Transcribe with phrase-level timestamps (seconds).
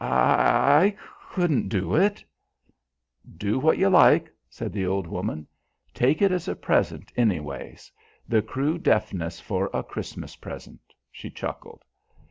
[0.03, 0.97] "I I
[1.31, 2.25] couldn't do it."
[3.37, 5.45] "Do what you like," said the old woman.
[5.93, 7.91] "Take it as a present, anyways
[8.27, 11.83] the Crewe deafness for a Christmas present," she chuckled.